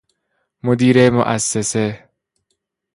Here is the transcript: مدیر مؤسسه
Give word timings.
مدیر 0.63 1.09
مؤسسه 1.09 1.85